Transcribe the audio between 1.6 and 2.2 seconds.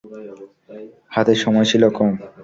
ছিল কম।